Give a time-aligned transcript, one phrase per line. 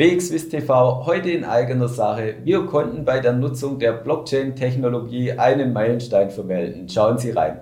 [0.00, 2.36] BXWIS TV heute in eigener Sache.
[2.42, 6.88] Wir konnten bei der Nutzung der Blockchain-Technologie einen Meilenstein vermelden.
[6.88, 7.60] Schauen Sie rein.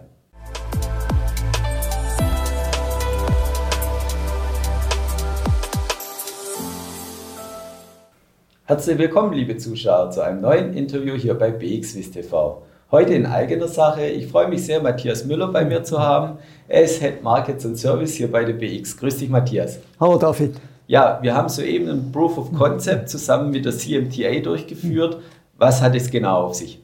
[8.66, 12.62] Herzlich willkommen, liebe Zuschauer, zu einem neuen Interview hier bei BXWIS TV.
[12.92, 14.06] Heute in eigener Sache.
[14.06, 16.38] Ich freue mich sehr, Matthias Müller bei mir zu haben.
[16.68, 18.96] Er ist Head Markets und Service hier bei der BX.
[18.96, 19.80] Grüß dich, Matthias.
[19.98, 20.52] Hallo, David.
[20.88, 25.18] Ja, wir haben soeben ein Proof of Concept zusammen mit der CMTA durchgeführt.
[25.58, 26.80] Was hat es genau auf sich?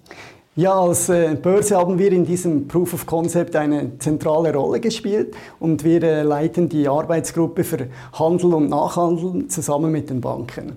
[0.57, 5.35] Ja, als äh, Börse haben wir in diesem Proof of Concept eine zentrale Rolle gespielt
[5.59, 10.77] und wir äh, leiten die Arbeitsgruppe für Handel und Nachhandel zusammen mit den Banken.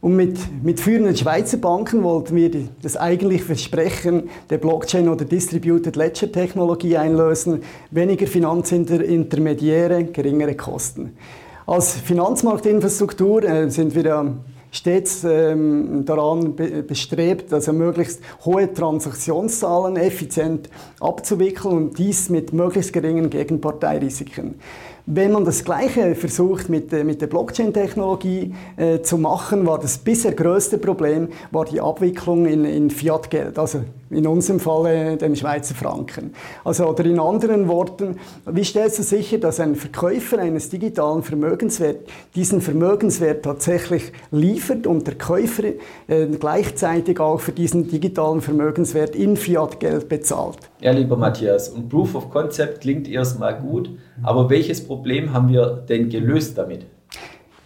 [0.00, 2.50] Und mit, mit führenden Schweizer Banken wollten wir
[2.80, 11.12] das eigentliche Versprechen der Blockchain- oder Distributed Ledger-Technologie einlösen, weniger Finanzintermediäre, geringere Kosten.
[11.66, 14.26] Als Finanzmarktinfrastruktur äh, sind wir ja
[14.70, 20.68] stets ähm, daran be bestrebt, also möglichst hohe Transaktionszahlen effizient
[21.00, 24.56] abzuwickeln und dies mit möglichst geringen Gegenparteirisiken.
[25.06, 30.32] Wenn man das Gleiche versucht mit, mit der Blockchain-Technologie äh, zu machen, war das bisher
[30.32, 35.74] größte Problem war die Abwicklung in, in Fiat-Geld, also in unserem Fall äh, dem Schweizer
[35.74, 36.32] Franken.
[36.64, 38.16] Also, oder in anderen Worten,
[38.46, 45.06] wie stellst du sicher, dass ein Verkäufer eines digitalen Vermögenswerts diesen Vermögenswert tatsächlich liefert und
[45.06, 45.64] der Käufer
[46.06, 50.58] äh, gleichzeitig auch für diesen digitalen Vermögenswert in Fiat-Geld bezahlt?
[50.80, 53.90] Ja, lieber Matthias, und Proof of Concept klingt erstmal gut,
[54.22, 56.86] aber welches Problem haben wir denn gelöst damit?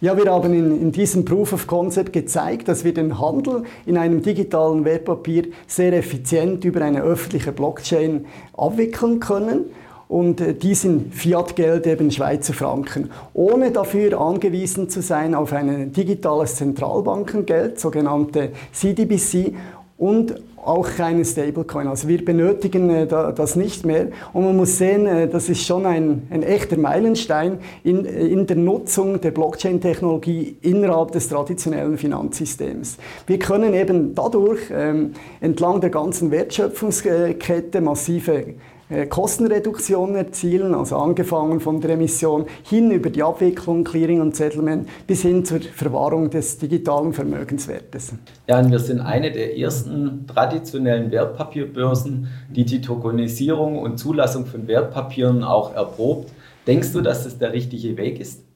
[0.01, 3.97] Ja, wir haben in, in, diesem Proof of Concept gezeigt, dass wir den Handel in
[3.97, 8.25] einem digitalen Wertpapier sehr effizient über eine öffentliche Blockchain
[8.55, 9.65] abwickeln können
[10.07, 15.91] und äh, dies in Fiat-Geld eben Schweizer Franken, ohne dafür angewiesen zu sein auf ein
[15.91, 19.53] digitales Zentralbankengeld, sogenannte CDBC
[19.99, 21.87] und auch keine Stablecoin.
[21.87, 24.07] Also wir benötigen äh, das nicht mehr.
[24.33, 28.47] Und man muss sehen, äh, das ist schon ein, ein echter Meilenstein in, äh, in
[28.47, 32.97] der Nutzung der Blockchain-Technologie innerhalb des traditionellen Finanzsystems.
[33.27, 38.55] Wir können eben dadurch ähm, entlang der ganzen Wertschöpfungskette massive
[38.89, 44.89] äh, Kostenreduktionen erzielen, also angefangen von der Emission hin über die Abwicklung, Clearing und Settlement
[45.05, 48.13] bis hin zur Verwahrung des digitalen Vermögenswertes.
[48.47, 54.67] Ja, und wir sind eine der ersten traditionellen Wertpapierbörsen, die die Tokenisierung und Zulassung von
[54.67, 56.31] Wertpapieren auch erprobt.
[56.65, 58.48] Denkst du, dass das der richtige Weg ist?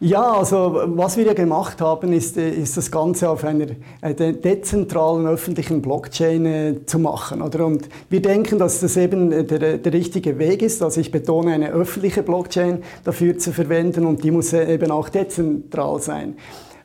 [0.00, 3.68] Ja, also was wir ja gemacht haben, ist, äh, ist das Ganze auf einer
[4.02, 7.40] äh, dezentralen öffentlichen Blockchain äh, zu machen.
[7.40, 7.64] Oder?
[7.64, 10.82] Und wir denken, dass das eben der, der richtige Weg ist.
[10.82, 16.00] Also ich betone, eine öffentliche Blockchain dafür zu verwenden und die muss eben auch dezentral
[16.00, 16.36] sein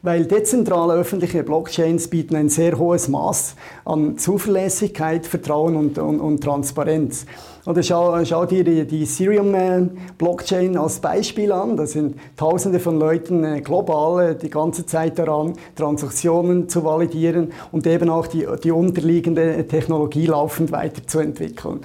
[0.01, 3.55] weil dezentrale öffentliche Blockchains bieten ein sehr hohes Maß
[3.85, 7.25] an Zuverlässigkeit, Vertrauen und, und, und Transparenz.
[7.65, 11.75] Oder schau, schau dir die, Ethereum-Blockchain als Beispiel an.
[11.75, 17.51] Da sind Tausende von Leuten äh, global äh, die ganze Zeit daran, Transaktionen zu validieren
[17.71, 21.81] und eben auch die, die unterliegende Technologie laufend weiterzuentwickeln.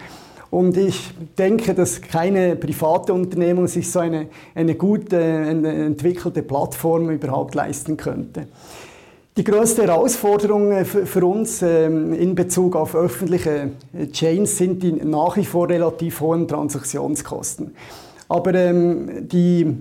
[0.54, 7.10] Und ich denke, dass keine private Unternehmung sich so eine, eine gute eine entwickelte Plattform
[7.10, 8.46] überhaupt leisten könnte.
[9.36, 14.92] Die größte Herausforderung äh, für uns ähm, in Bezug auf öffentliche äh, Chains sind die
[14.92, 17.74] nach wie vor relativ hohen Transaktionskosten.
[18.28, 19.76] Aber ähm, die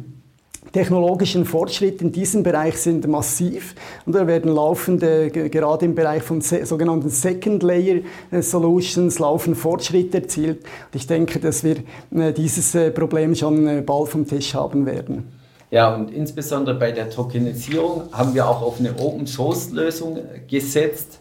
[0.71, 3.75] technologischen Fortschritte in diesem Bereich sind massiv
[4.05, 8.01] und da werden laufende, gerade im Bereich von sogenannten Second Layer
[8.31, 10.63] äh, Solutions, laufen Fortschritte erzielt.
[10.63, 11.77] Und ich denke, dass wir
[12.11, 15.25] dieses Problem schon bald vom Tisch haben werden.
[15.71, 21.19] Ja, und insbesondere bei der Tokenisierung haben wir auch auf eine Open-Source-Lösung gesetzt.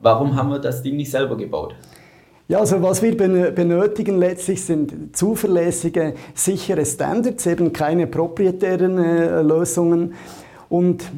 [0.00, 1.74] Warum haben wir das Ding nicht selber gebaut?
[2.48, 10.14] Ja, also was wir benötigen letztlich sind zuverlässige, sichere Standards, eben keine proprietären äh, Lösungen.
[10.68, 11.10] Und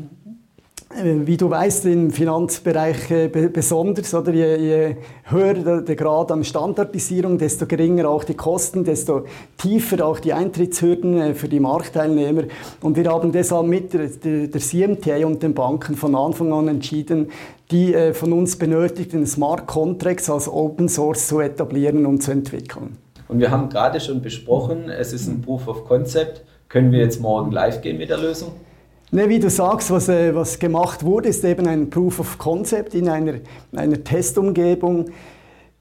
[0.94, 7.36] wie du weißt, im Finanzbereich äh, besonders, oder je, je höher der, Grad an Standardisierung,
[7.36, 9.26] desto geringer auch die Kosten, desto
[9.58, 12.44] tiefer auch die Eintrittshürden äh, für die Marktteilnehmer.
[12.80, 17.30] Und wir haben deshalb mit der, CMTA und den Banken von Anfang an entschieden,
[17.70, 22.96] die von uns benötigten Smart Contracts als Open Source zu etablieren und zu entwickeln.
[23.28, 26.42] Und wir haben gerade schon besprochen, es ist ein Proof of Concept.
[26.70, 28.52] Können wir jetzt morgen live gehen mit der Lösung?
[29.10, 32.94] Ne, wie du sagst, was, äh, was gemacht wurde, ist eben ein Proof of Concept
[32.94, 33.40] in einer,
[33.74, 35.06] einer Testumgebung.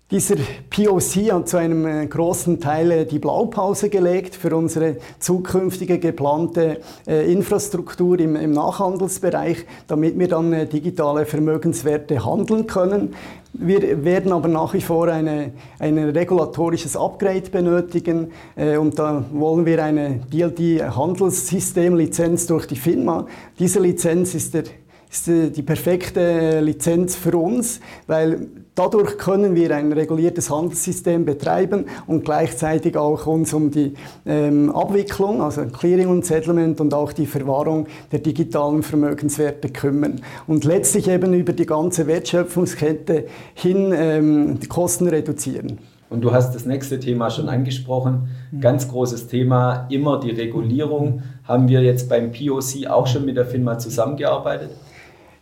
[0.10, 0.38] Dieser
[0.70, 6.80] POC hat zu einem äh, großen Teil äh, die Blaupause gelegt für unsere zukünftige geplante
[7.06, 13.16] äh, Infrastruktur im, Nachhandelsbereich, damit wir dann digitale Vermögenswerte handeln können.
[13.52, 19.66] Wir werden aber nach wie vor eine, ein regulatorisches Upgrade benötigen äh, und da wollen
[19.66, 23.28] wir eine DLT-Handelssystem-Lizenz durch die FINMA.
[23.60, 24.64] Diese Lizenz ist der
[25.10, 32.24] ist die perfekte Lizenz für uns, weil dadurch können wir ein reguliertes Handelssystem betreiben und
[32.24, 33.94] gleichzeitig auch uns um die
[34.26, 40.64] ähm, Abwicklung, also Clearing und Settlement und auch die Verwahrung der digitalen Vermögenswerte kümmern und
[40.64, 43.26] letztlich eben über die ganze Wertschöpfungskette
[43.56, 45.80] hin ähm, die Kosten reduzieren.
[46.10, 48.30] Und du hast das nächste Thema schon angesprochen.
[48.62, 51.22] Ganz großes Thema, immer die Regulierung.
[51.44, 54.70] Haben wir jetzt beim POC auch schon mit der FINMA zusammengearbeitet?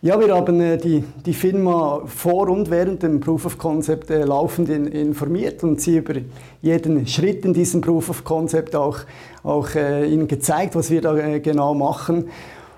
[0.05, 4.23] Ja, wir haben äh, die, die Firma vor und während dem Proof of Concept äh,
[4.23, 6.13] laufend in, informiert und sie über
[6.61, 8.99] jeden Schritt in diesem Proof of Concept auch,
[9.41, 12.25] auch äh, ihnen gezeigt, was wir da äh, genau machen.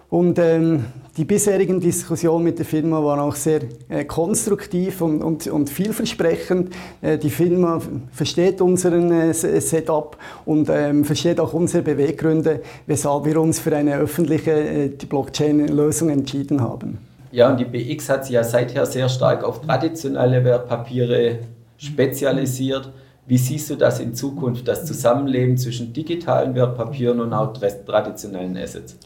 [0.09, 0.85] Und ähm,
[1.18, 3.59] die bisherigen Diskussionen mit der Firma waren auch sehr
[3.89, 6.74] äh, konstruktiv und, und, und vielversprechend.
[7.01, 7.81] Äh, die Firma
[8.13, 10.15] versteht unseren äh, Setup
[10.45, 16.62] und ähm, versteht auch unsere Beweggründe, weshalb wir uns für eine öffentliche äh, Blockchain-Lösung entschieden
[16.62, 17.00] haben.
[17.31, 21.39] Ja, und die BX hat sich ja seither sehr stark auf traditionelle Wertpapiere
[21.77, 22.91] spezialisiert.
[23.25, 28.97] Wie siehst du das in Zukunft, das Zusammenleben zwischen digitalen Wertpapieren und auch traditionellen Assets?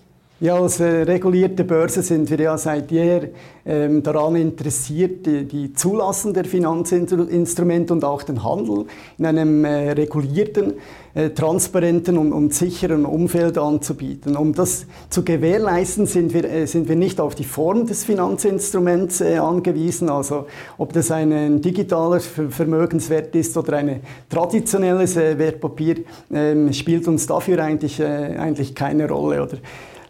[0.42, 3.30] Ja, als äh, regulierte Börse sind wir ja seit jeher
[3.64, 8.88] ähm, daran interessiert, die, die Zulassung der Finanzinstrumente und auch den Handel
[9.20, 10.74] in einem äh, regulierten,
[11.14, 14.36] äh, transparenten und, und, sicheren Umfeld anzubieten.
[14.36, 19.22] Um das zu gewährleisten, sind wir, äh, sind wir nicht auf die Form des Finanzinstruments
[19.22, 20.48] äh, angewiesen, also
[20.80, 25.98] ob das ein digitaler Vermögenswert ist oder ein traditionelles äh, Wertpapier,
[26.34, 29.44] ähm, spielt uns dafür eigentlich, eigentlich keine Rolle.
[29.44, 29.58] Oder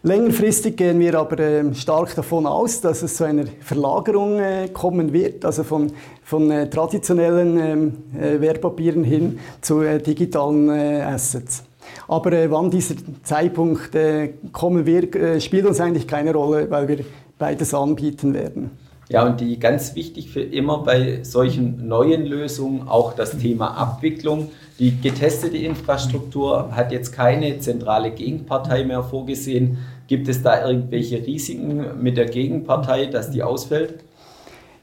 [0.04, 5.12] Längerfristig gehen wir aber äh, stark davon aus, dass es zu einer Verlagerung äh, kommen
[5.12, 5.92] wird, also von,
[6.24, 11.62] von äh, traditionellen ähm, äh, Wertpapieren hin zu äh, digitalen äh, Assets.
[12.08, 13.90] Aber wann dieser Zeitpunkt
[14.52, 16.98] kommen wird, spielt uns eigentlich keine Rolle, weil wir
[17.38, 18.70] beides anbieten werden.
[19.12, 24.50] Ja, und die ganz wichtig für immer bei solchen neuen Lösungen auch das Thema Abwicklung.
[24.78, 29.76] Die getestete Infrastruktur hat jetzt keine zentrale Gegenpartei mehr vorgesehen.
[30.08, 33.96] Gibt es da irgendwelche Risiken mit der Gegenpartei, dass die ausfällt?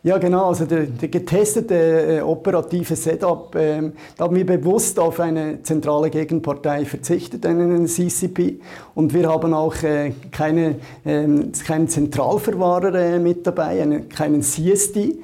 [0.01, 0.47] Ja, genau.
[0.47, 6.09] Also der, der getestete äh, operative Setup, äh, da haben wir bewusst auf eine zentrale
[6.09, 8.61] Gegenpartei verzichtet, einen CCP.
[8.95, 10.75] Und wir haben auch äh, keine,
[11.05, 15.17] ähm, keinen Zentralverwahrer äh, mit dabei, einen, keinen CSD.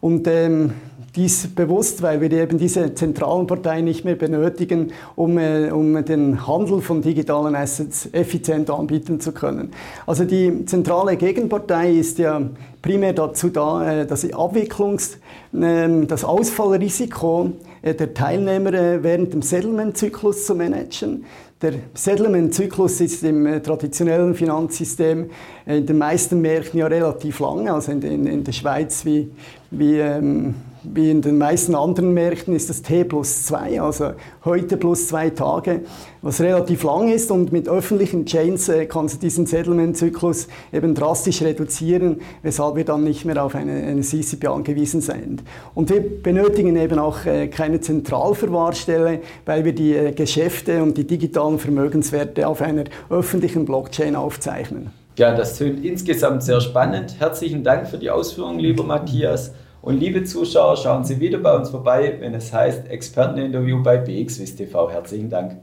[0.00, 0.72] Und ähm,
[1.16, 6.46] dies bewusst, weil wir eben diese zentralen Parteien nicht mehr benötigen, um, äh, um den
[6.46, 9.70] Handel von digitalen Assets effizient anbieten zu können.
[10.06, 12.42] Also die zentrale Gegenpartei ist ja
[12.82, 15.18] primär dazu da, äh, das Abwicklungs-,
[15.52, 17.52] äh, das Ausfallrisiko
[17.82, 21.24] äh, der Teilnehmer äh, während dem Settlement-Zyklus zu managen.
[21.62, 25.30] Der Settlement-Zyklus ist im traditionellen Finanzsystem
[25.64, 29.30] in den meisten Märkten ja relativ lang, also in, in, in der Schweiz wie,
[29.70, 34.12] wie ähm, wie in den meisten anderen Märkten ist das T plus 2, also
[34.44, 35.80] heute plus zwei Tage,
[36.22, 41.42] was relativ lang ist und mit öffentlichen Chains äh, kannst du diesen Settlement-Zyklus eben drastisch
[41.42, 45.42] reduzieren, weshalb wir dann nicht mehr auf eine, eine CCP angewiesen sind.
[45.74, 51.06] Und wir benötigen eben auch äh, keine Zentralverwahrstelle, weil wir die äh, Geschäfte und die
[51.06, 54.90] digitalen Vermögenswerte auf einer öffentlichen Blockchain aufzeichnen.
[55.16, 57.16] Ja, das tönt insgesamt sehr spannend.
[57.20, 59.52] Herzlichen Dank für die Ausführungen, lieber Matthias.
[59.84, 64.56] Und liebe Zuschauer, schauen Sie wieder bei uns vorbei, wenn es heißt Experteninterview bei BXWIST
[64.56, 64.90] TV.
[64.90, 65.62] Herzlichen Dank.